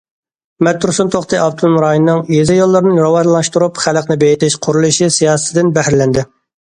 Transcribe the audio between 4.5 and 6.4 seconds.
قۇرۇلۇشى سىياسىتىدىن بەھرىلەندى.